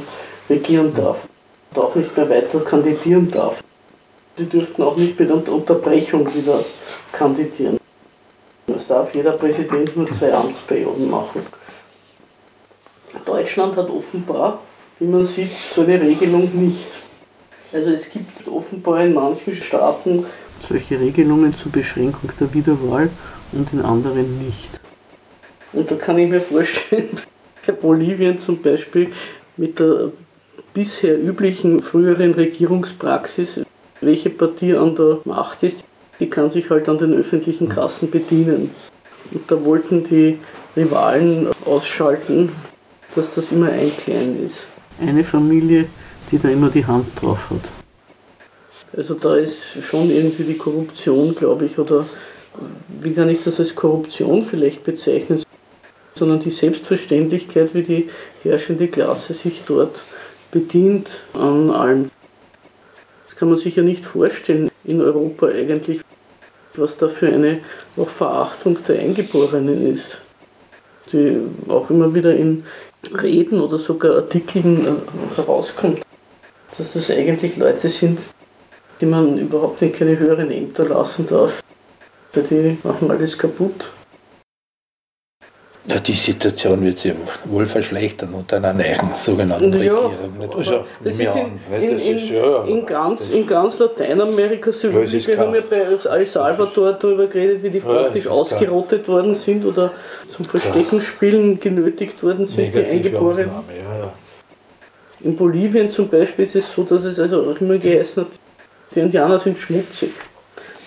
[0.48, 1.26] regieren darf
[1.74, 3.62] und auch nicht mehr weiter kandidieren darf.
[4.36, 6.64] Sie dürften auch nicht mit Unterbrechung wieder
[7.12, 7.78] kandidieren.
[8.66, 11.42] Es darf jeder Präsident nur zwei Amtsperioden machen.
[13.24, 14.60] Deutschland hat offenbar,
[14.98, 17.07] wie man sieht, so eine Regelung nicht.
[17.72, 20.24] Also es gibt offenbar in manchen Staaten
[20.66, 23.10] solche Regelungen zur Beschränkung der Wiederwahl
[23.52, 24.80] und in anderen nicht.
[25.72, 27.10] Und da kann ich mir vorstellen,
[27.66, 29.12] bei Bolivien zum Beispiel
[29.56, 30.12] mit der
[30.72, 33.60] bisher üblichen früheren Regierungspraxis,
[34.00, 35.84] welche Partie an der Macht ist,
[36.20, 38.70] die kann sich halt an den öffentlichen Kassen bedienen.
[39.30, 40.38] Und da wollten die
[40.76, 42.50] Rivalen ausschalten,
[43.14, 44.66] dass das immer ein Klein ist.
[45.00, 45.86] Eine Familie
[46.30, 47.70] die da immer die Hand drauf hat.
[48.96, 52.06] Also da ist schon irgendwie die Korruption, glaube ich, oder
[53.00, 55.42] wie kann ich das als Korruption vielleicht bezeichnen,
[56.14, 58.10] sondern die Selbstverständlichkeit, wie die
[58.42, 60.04] herrschende Klasse sich dort
[60.50, 62.10] bedient an allem.
[63.28, 66.00] Das kann man sich ja nicht vorstellen in Europa eigentlich,
[66.74, 67.60] was da für eine
[67.96, 70.20] auch Verachtung der Eingeborenen ist,
[71.12, 72.64] die auch immer wieder in
[73.22, 76.07] Reden oder sogar Artikeln äh, herauskommt
[76.76, 78.20] dass das eigentlich Leute sind,
[79.00, 81.62] die man überhaupt in keine höheren Ämter lassen darf.
[82.32, 83.86] Weil die machen alles kaputt.
[85.88, 87.14] Ja, die Situation wird sich
[87.46, 90.12] wohl verschlechtern unter einer neuen sogenannten ja, Regierung.
[90.54, 94.70] Also, das ist in, in, das in, ist, ja, in, ganz, in ganz Lateinamerika.
[94.70, 95.76] Wir haben ja bei
[96.14, 99.16] El Salvador darüber geredet, wie die praktisch ausgerottet klar.
[99.16, 99.92] worden sind oder
[100.26, 103.50] zum Versteckenspielen genötigt worden sind, Negative die Eingeborenen.
[103.50, 103.97] Ja,
[105.20, 108.32] in Bolivien zum Beispiel ist es so, dass es also auch immer geheißen hat,
[108.94, 110.10] die Indianer sind schmutzig.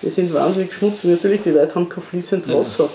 [0.01, 1.11] Die sind wahnsinnig schmutzig.
[1.11, 2.89] Natürlich, die Leute haben kein fließend Wasser.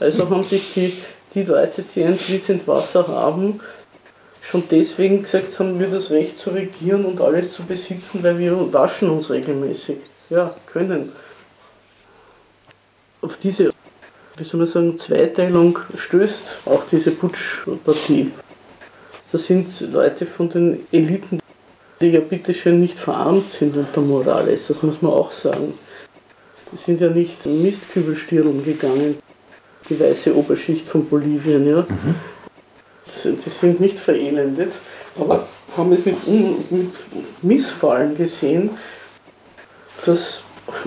[0.00, 0.96] Also haben sich die,
[1.34, 3.60] die Leute, die ein fließend Wasser haben,
[4.40, 8.72] schon deswegen gesagt haben, wir das Recht zu regieren und alles zu besitzen, weil wir
[8.72, 9.98] waschen uns regelmäßig.
[10.30, 11.12] Ja, können.
[13.20, 13.70] Auf diese,
[14.36, 18.32] wie soll man sagen, Zweiteilung stößt auch diese Putschpartie.
[19.32, 21.40] Das sind Leute von den Eliten,
[22.02, 25.72] die ja bitteschön nicht verarmt sind unter Morales, das muss man auch sagen.
[26.70, 29.16] Die sind ja nicht Mistkübelstirlen gegangen,
[29.88, 31.66] die weiße Oberschicht von Bolivien.
[31.66, 31.80] Ja.
[31.80, 32.14] Mhm.
[33.24, 34.74] Die sind nicht verelendet,
[35.18, 36.16] aber haben es mit,
[36.70, 36.92] mit
[37.40, 38.70] Missfallen gesehen,
[40.04, 40.44] dass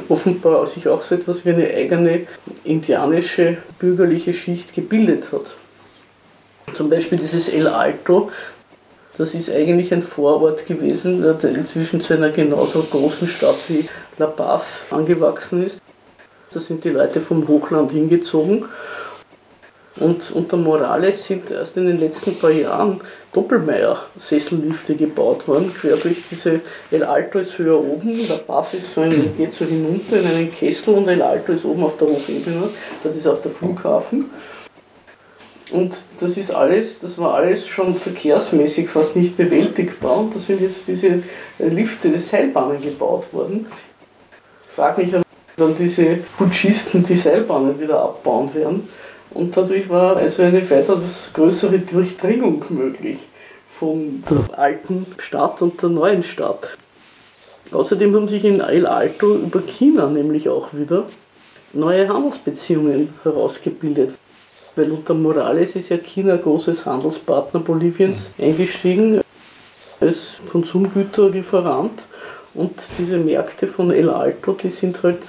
[0.07, 2.27] offenbar sich auch so etwas wie eine eigene
[2.63, 5.55] indianische bürgerliche Schicht gebildet hat.
[6.73, 8.31] Zum Beispiel dieses El Alto,
[9.17, 14.27] das ist eigentlich ein Vorort gewesen, der inzwischen zu einer genauso großen Stadt wie La
[14.27, 15.79] Paz angewachsen ist.
[16.51, 18.65] Da sind die Leute vom Hochland hingezogen.
[19.97, 22.99] Und unter Morales sind erst in den letzten paar Jahren
[23.31, 26.59] Doppelmeier-Sessellifte gebaut worden, quer durch diese
[26.91, 30.51] El Alto ist höher oben, La Paz ist so ein, geht so hinunter in einen
[30.51, 32.69] Kessel und El Alto ist oben auf der Hochebene,
[33.03, 34.29] das ist auch der Flughafen.
[35.71, 40.61] Und das ist alles, das war alles schon verkehrsmäßig fast nicht bewältigbar und da sind
[40.61, 43.65] jetzt diese äh, Lifte, die Seilbahnen gebaut worden.
[44.67, 45.13] Ich frage mich,
[45.57, 48.87] wann diese Putschisten die Seilbahnen wieder abbauen werden.
[49.31, 53.27] Und dadurch war also eine weitaus größere Durchdringung möglich
[53.71, 56.77] von der alten Stadt und der neuen Stadt.
[57.71, 61.07] Außerdem haben sich in El Alto über China nämlich auch wieder
[61.73, 64.15] neue Handelsbeziehungen herausgebildet
[64.75, 68.43] weil unter Morales ist ja China großes Handelspartner Boliviens mhm.
[68.43, 69.21] eingestiegen
[69.99, 72.07] als Konsumgüterlieferant
[72.53, 75.19] und diese Märkte von El Alto, die sind halt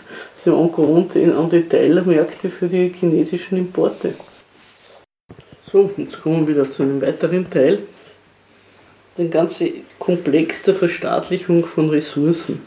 [0.45, 4.15] en grund an Detailmärkte für die chinesischen Importe.
[5.71, 7.81] So, jetzt kommen wir wieder zu einem weiteren Teil.
[9.19, 12.63] Den ganzen Komplex der Verstaatlichung von Ressourcen.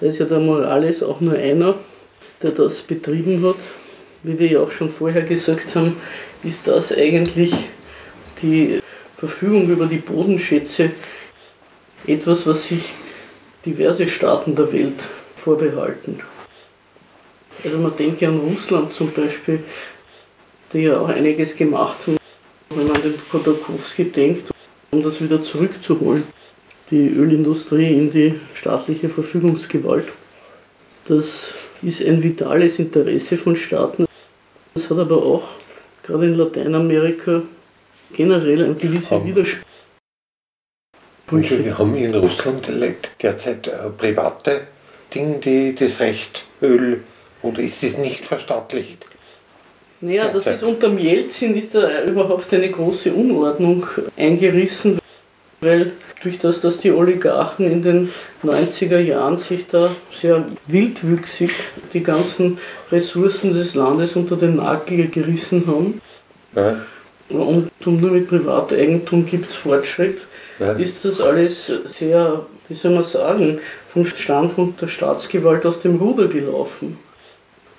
[0.00, 1.74] Da ist ja der Morales auch nur einer,
[2.42, 3.56] der das betrieben hat
[4.22, 5.96] wie wir ja auch schon vorher gesagt haben,
[6.44, 7.52] ist das eigentlich
[8.42, 8.80] die
[9.16, 10.90] Verfügung über die Bodenschätze
[12.06, 12.92] etwas, was sich
[13.64, 15.00] diverse Staaten der Welt
[15.36, 16.20] vorbehalten.
[17.64, 19.62] Also man denke an Russland zum Beispiel,
[20.72, 22.16] die ja auch einiges gemacht haben,
[22.70, 24.50] wenn man an den Khodorkovsky denkt,
[24.90, 26.24] um das wieder zurückzuholen,
[26.90, 30.08] die Ölindustrie in die staatliche Verfügungsgewalt.
[31.06, 34.06] Das ist ein vitales Interesse von Staaten.
[34.74, 35.44] Das hat aber auch
[36.02, 37.42] gerade in Lateinamerika
[38.12, 39.66] generell ein gewisser Widerspruch.
[41.30, 42.68] Wir haben in Russland
[43.22, 44.62] derzeit äh, private
[45.14, 47.02] Dinge, die das Recht Öl,
[47.42, 49.06] oder ist das nicht verstaatlicht?
[50.00, 54.98] Naja, das ist unter Jelzin ist da überhaupt eine große Unordnung eingerissen,
[55.60, 58.10] weil durch das, dass die Oligarchen in den
[58.44, 61.50] 90er Jahren sich da sehr wildwüchsig
[61.92, 62.58] die ganzen
[62.90, 66.00] Ressourcen des Landes unter den Nagel gerissen haben.
[66.54, 66.76] Ja.
[67.28, 70.18] Und nur mit Privateigentum gibt es Fortschritt,
[70.58, 70.72] ja.
[70.72, 73.58] ist das alles sehr, wie soll man sagen,
[73.88, 76.98] vom Standpunkt der Staatsgewalt aus dem Ruder gelaufen.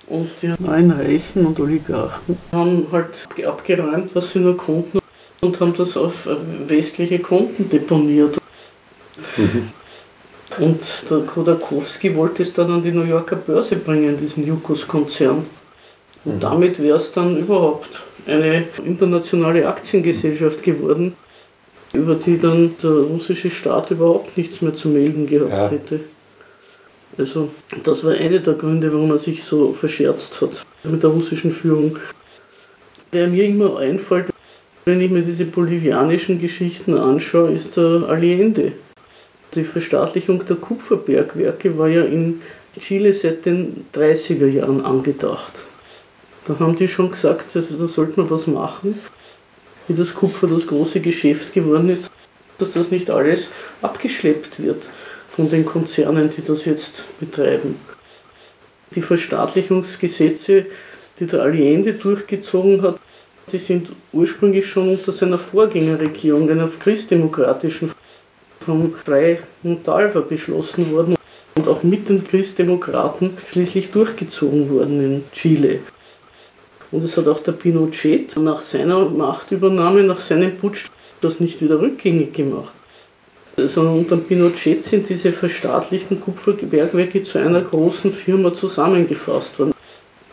[0.07, 5.02] Und die neuen Reichen und Oligarchen haben halt abgeräumt, was sie nur konnten
[5.43, 6.27] und haben das auf
[6.67, 8.37] westliche Konten deponiert.
[9.37, 9.69] Mhm.
[10.59, 15.45] Und der Khodorkovsky wollte es dann an die New Yorker Börse bringen, diesen Yukos-Konzern.
[16.25, 16.39] Und mhm.
[16.39, 17.89] damit wäre es dann überhaupt
[18.25, 21.15] eine internationale Aktiengesellschaft geworden,
[21.91, 25.69] über die dann der russische Staat überhaupt nichts mehr zu melden gehabt ja.
[25.69, 25.99] hätte.
[27.17, 27.49] Also
[27.83, 31.99] das war einer der Gründe, warum er sich so verscherzt hat mit der russischen Führung.
[33.11, 34.32] Wer mir immer einfällt,
[34.85, 38.73] wenn ich mir diese bolivianischen Geschichten anschaue, ist der Allende.
[39.55, 42.41] Die Verstaatlichung der Kupferbergwerke war ja in
[42.79, 45.53] Chile seit den 30er Jahren angedacht.
[46.45, 48.99] Da haben die schon gesagt, also da sollte man was machen,
[49.87, 52.09] wie das Kupfer das große Geschäft geworden ist,
[52.57, 53.49] dass das nicht alles
[53.81, 54.83] abgeschleppt wird
[55.29, 57.79] von den Konzernen, die das jetzt betreiben.
[58.93, 60.65] Die Verstaatlichungsgesetze,
[61.19, 62.99] die der Allende durchgezogen hat,
[63.53, 67.91] die sind ursprünglich schon unter seiner Vorgängerregierung, einer christdemokratischen,
[68.59, 71.15] vom Frei Montalva beschlossen worden
[71.55, 75.79] und auch mit den Christdemokraten schließlich durchgezogen worden in Chile.
[76.91, 80.85] Und es hat auch der Pinochet nach seiner Machtübernahme, nach seinem Putsch,
[81.21, 82.73] das nicht wieder rückgängig gemacht.
[83.57, 89.73] Sondern unter Pinochet sind diese verstaatlichten Kupferbergwerke zu einer großen Firma zusammengefasst worden.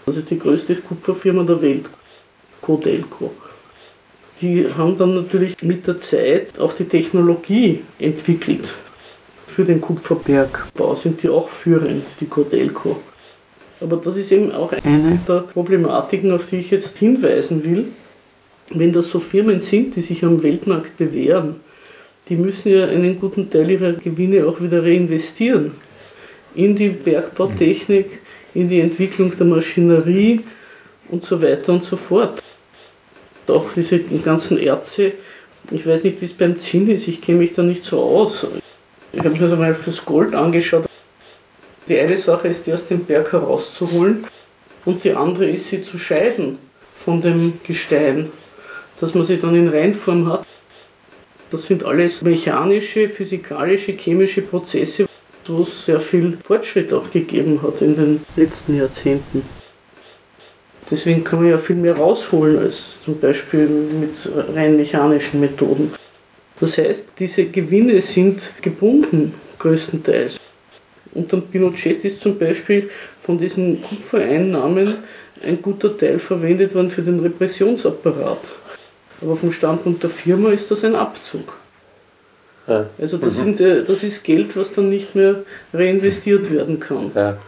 [0.07, 1.85] Das ist die größte Kupferfirma der Welt.
[2.61, 3.33] Codelco.
[4.40, 8.73] die haben dann natürlich mit der Zeit auch die Technologie entwickelt.
[9.46, 12.96] Für den Kupferbergbau sind die auch führend, die Codelco.
[13.81, 17.88] Aber das ist eben auch eine der Problematiken, auf die ich jetzt hinweisen will.
[18.70, 21.57] Wenn das so Firmen sind, die sich am Weltmarkt bewähren,
[22.29, 25.73] die müssen ja einen guten Teil ihrer Gewinne auch wieder reinvestieren.
[26.55, 28.20] In die Bergbautechnik,
[28.55, 30.40] in die Entwicklung der Maschinerie
[31.09, 32.40] und so weiter und so fort.
[33.51, 35.13] Auch diese ganzen Erze,
[35.71, 38.47] ich weiß nicht, wie es beim Zinn ist, ich kenne mich da nicht so aus.
[39.13, 40.87] Ich habe mir das mal fürs Gold angeschaut.
[41.89, 44.25] Die eine Sache ist, die aus dem Berg herauszuholen
[44.85, 46.59] und die andere ist, sie zu scheiden
[46.95, 48.31] von dem Gestein,
[49.01, 50.47] dass man sie dann in Reinform hat.
[51.51, 55.07] Das sind alles mechanische, physikalische, chemische Prozesse,
[55.47, 59.43] wo es sehr viel Fortschritt auch gegeben hat in den letzten Jahrzehnten.
[60.90, 64.16] Deswegen kann man ja viel mehr rausholen als zum Beispiel mit
[64.55, 65.92] rein mechanischen Methoden.
[66.59, 70.38] Das heißt, diese Gewinne sind gebunden, größtenteils.
[71.12, 72.90] Und dann Pinochet ist zum Beispiel
[73.22, 74.96] von diesen Kupfereinnahmen
[75.42, 78.40] ein guter Teil verwendet worden für den Repressionsapparat.
[79.22, 81.57] Aber vom Standpunkt der Firma ist das ein Abzug.
[82.66, 82.87] Ja.
[82.98, 83.57] Also das, mhm.
[83.57, 87.11] sind, äh, das ist Geld, was dann nicht mehr reinvestiert werden kann.
[87.14, 87.38] Ja.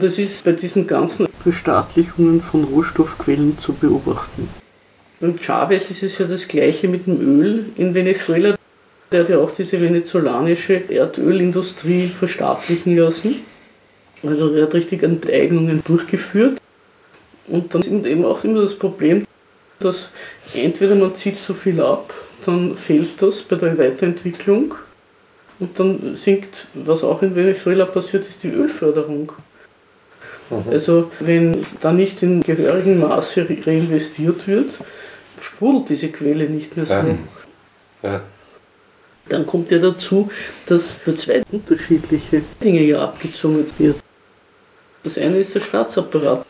[0.00, 4.48] Das ist bei diesen ganzen Verstaatlichungen von Rohstoffquellen zu beobachten.
[5.18, 8.56] Beim Chavez ist es ja das gleiche mit dem Öl in Venezuela.
[9.10, 13.36] Der hat ja auch diese venezolanische Erdölindustrie verstaatlichen lassen.
[14.22, 16.60] Also er hat richtig Enteignungen durchgeführt.
[17.48, 19.24] Und dann ist eben auch immer das Problem,
[19.80, 20.10] dass
[20.54, 22.14] entweder man zieht zu viel ab,
[22.46, 24.76] dann fehlt das bei der Weiterentwicklung
[25.58, 29.32] und dann sinkt, was auch in Venezuela passiert ist, die Ölförderung.
[30.50, 30.70] Mhm.
[30.70, 34.70] Also wenn da nicht in gehörigem Maße reinvestiert wird,
[35.40, 36.92] sprudelt diese Quelle nicht mehr so.
[36.92, 37.18] Ja.
[38.02, 38.20] Ja.
[39.28, 40.28] Dann kommt ja dazu,
[40.66, 43.96] dass für zwei unterschiedliche Dinge ja abgezogen wird.
[45.02, 46.44] Das eine ist der Staatsapparat.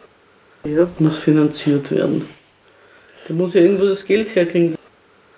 [0.64, 2.28] Der muss finanziert werden.
[3.26, 4.76] Da muss ja irgendwo das Geld herkriegen.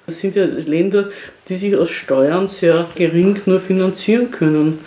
[0.07, 1.11] Das sind ja Länder,
[1.49, 4.81] die sich aus Steuern sehr gering nur finanzieren können.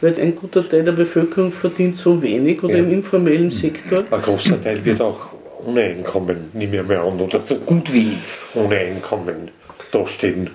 [0.00, 2.80] Weil ein guter Teil der Bevölkerung verdient so wenig oder ja.
[2.80, 4.04] im informellen Sektor.
[4.10, 5.28] Ein großer Teil wird auch
[5.66, 8.16] ohne Einkommen nicht mehr, mehr an oder so gut wie
[8.54, 9.50] ohne Einkommen
[9.90, 10.50] dastehen.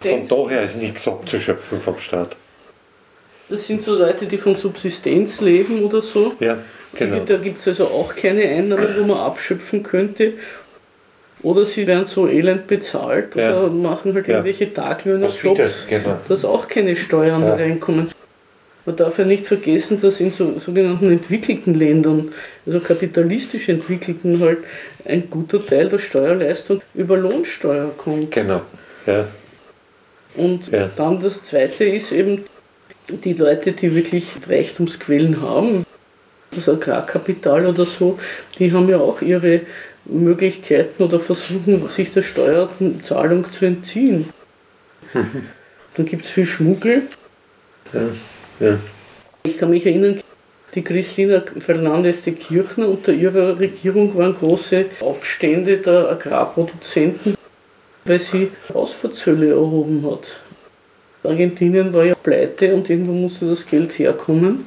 [0.00, 2.34] Von daher ist nichts abzuschöpfen vom Staat.
[3.48, 6.32] Das sind so Leute, die von Subsistenz leben oder so.
[6.40, 6.58] Ja,
[6.94, 7.20] genau.
[7.20, 10.32] Da gibt es also auch keine Einnahmen, wo man abschöpfen könnte.
[11.42, 13.58] Oder sie werden so elend bezahlt ja.
[13.58, 14.34] oder machen halt ja.
[14.34, 16.16] irgendwelche Taglöhnerjobs, genau.
[16.28, 17.54] dass auch keine Steuern ja.
[17.54, 18.10] reinkommen.
[18.84, 22.32] Man darf ja nicht vergessen, dass in so, sogenannten entwickelten Ländern,
[22.66, 24.58] also kapitalistisch entwickelten halt,
[25.04, 28.32] ein guter Teil der Steuerleistung über Lohnsteuer kommt.
[28.32, 28.62] Genau.
[29.06, 29.26] Ja.
[30.34, 30.90] Und ja.
[30.96, 32.44] dann das Zweite ist eben
[33.08, 35.84] die Leute, die wirklich Reichtumsquellen haben,
[36.50, 38.18] das Agrarkapital oder so,
[38.58, 39.62] die haben ja auch ihre
[40.04, 44.30] Möglichkeiten oder versuchen, sich der Steuerzahlung zu entziehen.
[45.94, 47.02] Dann gibt es viel Schmuggel.
[47.92, 48.00] Ja,
[48.62, 48.78] ja.
[49.44, 50.20] Ich kann mich erinnern,
[50.74, 57.34] die Christina Fernandez de Kirchner unter ihrer Regierung waren große Aufstände der Agrarproduzenten,
[58.04, 60.36] weil sie Ausfuhrzölle erhoben hat.
[61.24, 64.66] Argentinien war ja pleite und irgendwo musste das Geld herkommen.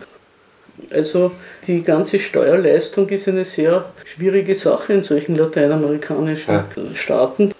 [0.89, 1.31] Also
[1.67, 6.65] die ganze Steuerleistung ist eine sehr schwierige Sache in solchen lateinamerikanischen ja.
[6.93, 7.51] Staaten.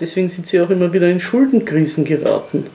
[0.00, 2.66] Deswegen sind sie auch immer wieder in Schuldenkrisen geraten,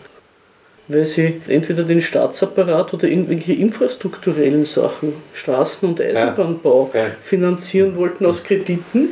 [0.89, 6.99] weil sie entweder den Staatsapparat oder irgendwelche infrastrukturellen Sachen, Straßen- und Eisenbahnbau, ja.
[6.99, 7.11] Ja.
[7.23, 9.09] finanzieren wollten aus Krediten.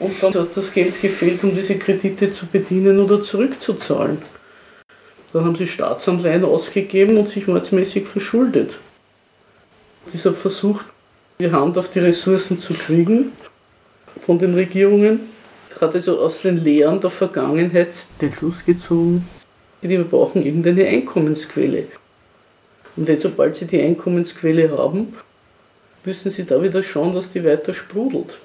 [0.00, 4.18] Und dann hat das Geld gefehlt, um diese Kredite zu bedienen oder zurückzuzahlen.
[5.32, 8.74] Dann haben sie Staatsanleihen ausgegeben und sich mordsmäßig verschuldet
[10.12, 10.82] dieser Versuch,
[11.40, 13.32] die Hand auf die Ressourcen zu kriegen
[14.24, 15.20] von den Regierungen,
[15.80, 19.28] hat also aus den Lehren der Vergangenheit den Schluss gezogen,
[19.88, 21.84] die brauchen irgendeine Einkommensquelle.
[22.96, 25.14] Und wenn sobald sie die Einkommensquelle haben,
[26.04, 28.38] müssen sie da wieder schauen, dass die weiter sprudelt.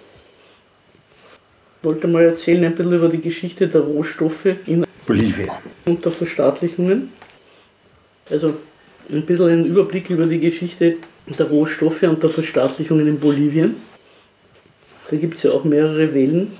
[1.81, 5.49] Ich wollte mal erzählen ein bisschen über die Geschichte der Rohstoffe in Bolivien
[5.85, 7.09] und der Verstaatlichungen.
[8.29, 8.53] Also
[9.09, 13.75] ein bisschen einen Überblick über die Geschichte der Rohstoffe und der Verstaatlichungen in Bolivien.
[15.09, 16.51] Da gibt es ja auch mehrere Wellen.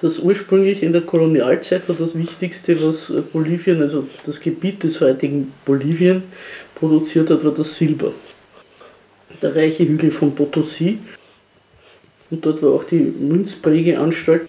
[0.00, 5.52] Das ursprünglich in der Kolonialzeit war das Wichtigste, was Bolivien, also das Gebiet des heutigen
[5.64, 6.24] Bolivien,
[6.74, 8.12] produziert hat, war das Silber.
[9.40, 10.98] Der reiche Hügel von Potosi.
[12.30, 14.48] Und dort war auch die Münzprägeanstalt,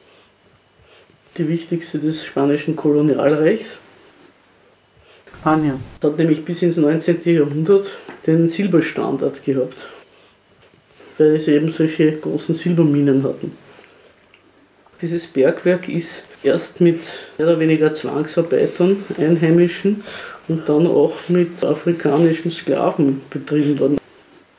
[1.38, 3.78] die wichtigste des spanischen Kolonialreichs.
[5.40, 7.20] Spanien hat nämlich bis ins 19.
[7.26, 7.92] Jahrhundert
[8.26, 9.86] den Silberstandard gehabt,
[11.20, 13.65] weil sie eben solche großen Silberminen hatten.
[15.02, 17.02] Dieses Bergwerk ist erst mit
[17.38, 20.04] mehr oder weniger Zwangsarbeitern, Einheimischen
[20.48, 23.98] und dann auch mit afrikanischen Sklaven betrieben worden.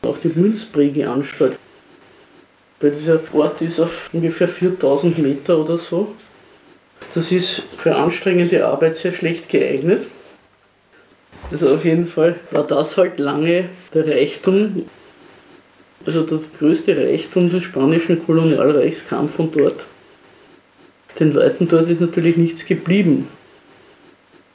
[0.02, 1.58] Auch die Münzprägeanstalt.
[2.80, 6.14] Weil dieser Ort ist auf ungefähr 4000 Meter oder so.
[7.14, 10.06] Das ist für anstrengende Arbeit sehr schlecht geeignet.
[11.50, 14.84] Also auf jeden Fall war das halt lange der Reichtum,
[16.04, 19.86] also das größte Reichtum des spanischen Kolonialreichs kam von dort.
[21.18, 23.28] Den Leuten dort ist natürlich nichts geblieben.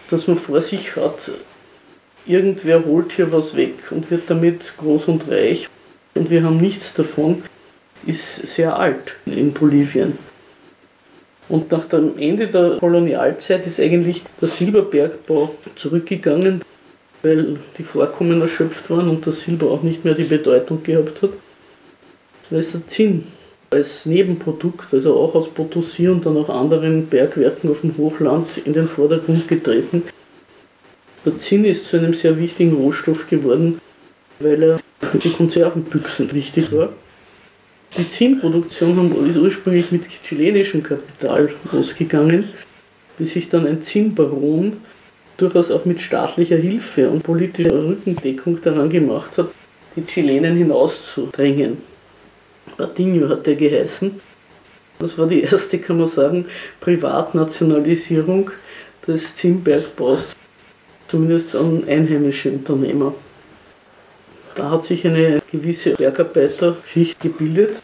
[0.09, 1.31] Dass man vor sich hat,
[2.25, 5.67] irgendwer holt hier was weg und wird damit groß und reich
[6.13, 7.43] und wir haben nichts davon,
[8.05, 10.17] ist sehr alt in Bolivien.
[11.49, 16.61] Und nach dem Ende der Kolonialzeit ist eigentlich der Silberbergbau zurückgegangen,
[17.23, 21.31] weil die Vorkommen erschöpft waren und das Silber auch nicht mehr die Bedeutung gehabt hat.
[22.49, 23.25] Da ist der Zinn
[23.71, 28.73] als Nebenprodukt, also auch aus Potosí und dann auch anderen Bergwerken auf dem Hochland in
[28.73, 30.03] den Vordergrund getreten.
[31.25, 33.79] Der Zinn ist zu einem sehr wichtigen Rohstoff geworden,
[34.39, 36.89] weil er für die Konservenbüchsen wichtig war.
[37.97, 42.45] Die Zinnproduktion ist ursprünglich mit chilenischem Kapital losgegangen,
[43.17, 44.77] bis sich dann ein Zinnbaron
[45.37, 49.47] durchaus auch mit staatlicher Hilfe und politischer Rückendeckung daran gemacht hat,
[49.95, 51.90] die Chilenen hinauszudrängen.
[52.81, 54.19] Badinho hat der geheißen.
[54.97, 56.45] Das war die erste, kann man sagen,
[56.79, 58.49] Privatnationalisierung
[59.07, 60.35] des Zinnbergbaus,
[61.07, 63.13] zumindest an einheimische Unternehmer.
[64.55, 67.81] Da hat sich eine gewisse Bergarbeiterschicht gebildet.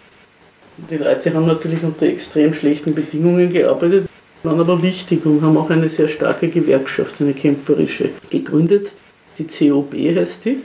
[0.90, 4.08] Die Leute haben natürlich unter extrem schlechten Bedingungen gearbeitet,
[4.44, 8.92] waren aber wichtig und haben auch eine sehr starke Gewerkschaft, eine kämpferische, gegründet.
[9.38, 10.62] Die COB heißt die.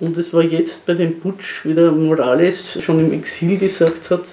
[0.00, 4.24] Und es war jetzt bei dem Putsch, wie der Morales schon im Exil gesagt hat,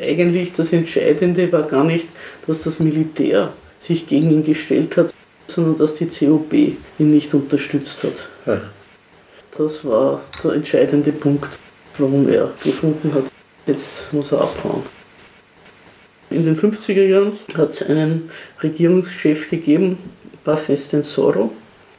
[0.00, 2.08] eigentlich das Entscheidende war gar nicht,
[2.46, 5.14] dass das Militär sich gegen ihn gestellt hat,
[5.46, 6.52] sondern dass die COB
[6.98, 8.28] ihn nicht unterstützt hat.
[8.46, 8.60] Ja.
[9.56, 11.58] Das war der entscheidende Punkt,
[11.98, 13.24] warum er gefunden hat,
[13.66, 14.82] jetzt muss er abhauen.
[16.30, 18.30] In den 50er Jahren hat es einen
[18.62, 19.98] Regierungschef gegeben,
[20.42, 21.52] Paz Estensoro,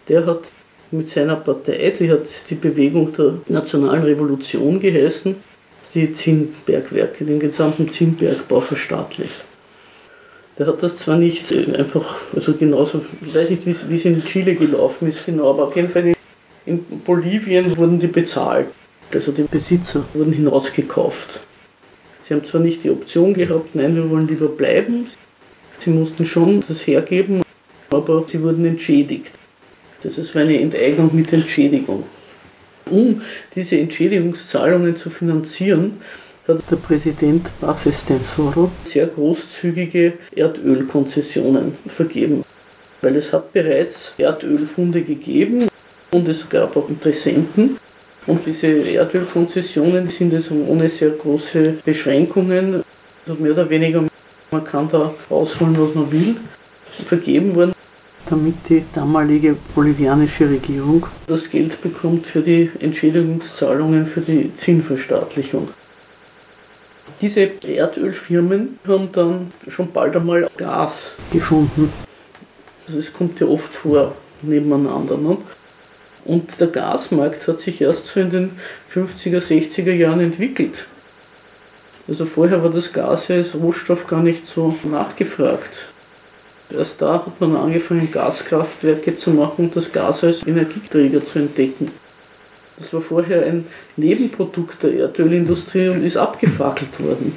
[0.09, 0.51] der hat
[0.91, 5.35] mit seiner Partei, die hat die Bewegung der Nationalen Revolution geheißen,
[5.93, 9.43] die Zinnbergwerke, den gesamten Zinnbergbau verstaatlicht.
[10.57, 14.55] Der hat das zwar nicht einfach, also genauso, ich weiß nicht, wie es in Chile
[14.55, 16.13] gelaufen ist genau, aber auf jeden Fall
[16.65, 18.67] in Bolivien wurden die bezahlt.
[19.13, 21.39] Also die Besitzer wurden hinausgekauft.
[22.27, 25.07] Sie haben zwar nicht die Option gehabt, nein, wir wollen lieber bleiben.
[25.79, 27.41] Sie mussten schon das hergeben,
[27.91, 29.31] aber sie wurden entschädigt.
[30.05, 32.03] Das ist eine Enteignung mit Entschädigung.
[32.91, 33.23] Um
[33.55, 35.99] diese Entschädigungszahlungen zu finanzieren,
[36.47, 42.45] hat der Präsident Bases Tensoro sehr großzügige Erdölkonzessionen vergeben.
[43.01, 45.67] Weil es hat bereits Erdölfunde gegeben
[46.11, 47.77] und es gab auch Interessenten.
[48.27, 52.83] Und diese Erdölkonzessionen sind also ohne sehr große Beschränkungen,
[53.25, 54.03] also mehr oder weniger,
[54.51, 56.35] man kann da rausholen, was man will,
[57.07, 57.74] vergeben worden
[58.29, 65.69] damit die damalige bolivianische Regierung das Geld bekommt für die Entschädigungszahlungen für die Zinnverstaatlichung.
[67.21, 71.91] Diese Erdölfirmen haben dann schon bald einmal Gas gefunden.
[72.87, 75.17] Also es kommt ja oft vor nebeneinander.
[75.17, 75.37] Ne?
[76.25, 78.51] Und der Gasmarkt hat sich erst so in den
[78.93, 80.87] 50er, 60er Jahren entwickelt.
[82.07, 85.87] Also vorher war das Gas ja als Rohstoff gar nicht so nachgefragt.
[86.71, 91.91] Erst da hat man angefangen, Gaskraftwerke zu machen und das Gas als Energieträger zu entdecken.
[92.77, 97.35] Das war vorher ein Nebenprodukt der Erdölindustrie und ist abgefackelt worden.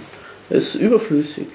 [0.50, 1.46] Es ist überflüssig.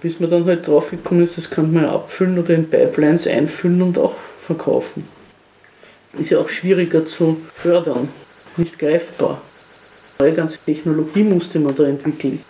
[0.00, 3.98] Bis man dann halt draufgekommen ist, das kann man abfüllen oder in Pipelines einfüllen und
[3.98, 5.06] auch verkaufen.
[6.18, 8.08] Ist ja auch schwieriger zu fördern,
[8.56, 9.42] nicht greifbar.
[10.18, 12.42] Eine ganze Technologie musste man da entwickeln.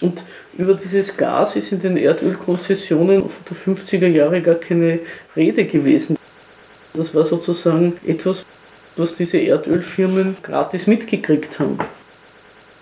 [0.00, 0.22] Und
[0.58, 5.00] über dieses Gas ist in den Erdölkonzessionen der 50er Jahre gar keine
[5.34, 6.16] Rede gewesen.
[6.92, 8.44] Das war sozusagen etwas,
[8.96, 11.78] was diese Erdölfirmen gratis mitgekriegt haben.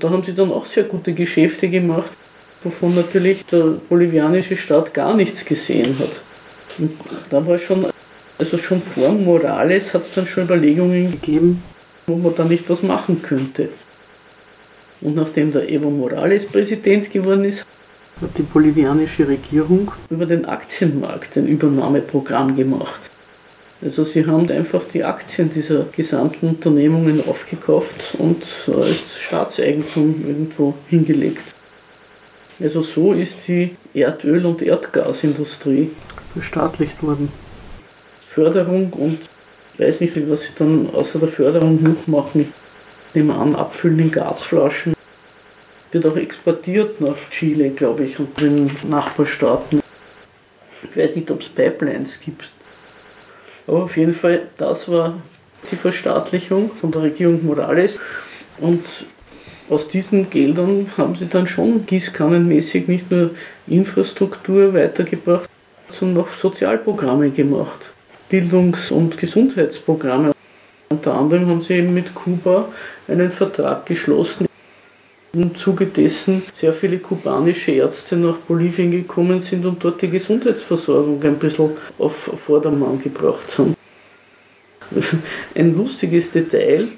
[0.01, 2.11] Da haben sie dann auch sehr gute Geschäfte gemacht,
[2.63, 6.21] wovon natürlich der bolivianische Staat gar nichts gesehen hat.
[6.79, 6.93] Und
[7.31, 7.87] da war schon,
[8.39, 11.63] also schon vor Morales hat es dann schon Überlegungen gegeben,
[12.07, 13.69] wo man da nicht was machen könnte.
[15.05, 17.65] Und nachdem der Evo Morales Präsident geworden ist,
[18.21, 23.01] hat die bolivianische Regierung über den Aktienmarkt ein Übernahmeprogramm gemacht.
[23.83, 31.43] Also sie haben einfach die Aktien dieser gesamten Unternehmungen aufgekauft und als Staatseigentum irgendwo hingelegt.
[32.61, 35.91] Also so ist die Erdöl- und Erdgasindustrie
[36.33, 37.31] verstaatlicht worden.
[38.29, 39.19] Förderung und
[39.75, 42.53] ich weiß nicht, was sie dann außer der Förderung noch machen.
[43.09, 44.94] Ich nehme an, abfüllen in Gasflaschen.
[45.95, 49.81] Wird auch exportiert nach Chile, glaube ich, und den Nachbarstaaten.
[50.91, 52.47] Ich weiß nicht, ob es Pipelines gibt.
[53.69, 55.23] Aber auf jeden Fall, das war
[55.71, 58.01] die Verstaatlichung von der Regierung Morales.
[58.59, 58.85] Und
[59.71, 63.31] aus diesen Geldern haben sie dann schon gießkannenmäßig nicht nur
[63.69, 65.49] Infrastruktur weitergebracht,
[65.93, 67.93] sondern auch Sozialprogramme gemacht.
[68.29, 70.33] Bildungs- und Gesundheitsprogramme.
[70.89, 72.69] Unter anderem haben sie eben mit Kuba
[73.07, 74.49] einen Vertrag geschlossen,
[75.35, 81.23] im Zuge dessen sehr viele kubanische Ärzte nach Bolivien gekommen sind und dort die Gesundheitsversorgung
[81.23, 83.75] ein bisschen auf Vordermann gebracht haben.
[85.55, 86.89] Ein lustiges Detail,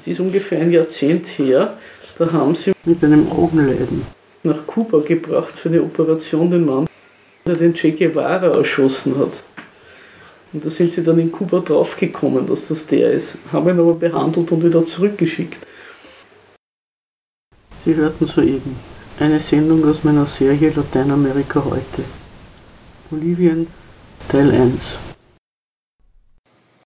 [0.00, 1.76] es ist ungefähr ein Jahrzehnt her,
[2.18, 4.02] da haben sie mit einem Augenleiden
[4.42, 6.86] nach Kuba gebracht für eine Operation den Mann,
[7.46, 9.42] der den Che Guevara erschossen hat.
[10.52, 13.94] Und da sind sie dann in Kuba draufgekommen, dass das der ist, haben ihn aber
[13.94, 15.58] behandelt und wieder zurückgeschickt.
[17.86, 18.74] Sie hörten soeben
[19.20, 22.02] eine Sendung aus meiner Serie Lateinamerika heute.
[23.08, 23.68] Bolivien
[24.28, 24.98] Teil 1